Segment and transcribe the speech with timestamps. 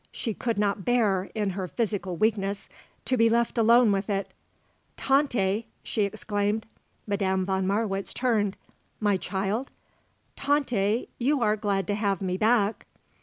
[0.11, 2.67] She could not bear, in her physical weakness,
[3.05, 4.33] to be left alone with it.
[4.97, 6.65] "Tante!" she exclaimed.
[7.05, 8.57] Madame von Marwitz turned.
[8.99, 9.69] "My child?"
[10.35, 12.87] "Tante you are glad to have me back?"